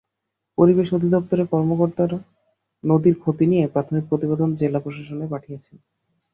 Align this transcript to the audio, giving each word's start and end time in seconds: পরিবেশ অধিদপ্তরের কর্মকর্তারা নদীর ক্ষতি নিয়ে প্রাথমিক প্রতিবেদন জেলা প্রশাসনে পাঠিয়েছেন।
পরিবেশ 0.57 0.87
অধিদপ্তরের 0.93 1.47
কর্মকর্তারা 1.47 2.17
নদীর 2.83 3.15
ক্ষতি 3.19 3.45
নিয়ে 3.47 3.65
প্রাথমিক 3.67 4.03
প্রতিবেদন 4.09 4.49
জেলা 4.55 4.79
প্রশাসনে 4.79 5.25
পাঠিয়েছেন। 5.27 5.75